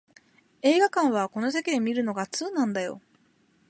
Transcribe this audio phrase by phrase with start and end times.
[0.63, 3.01] 映画館はこの席で観るのが通なんだよ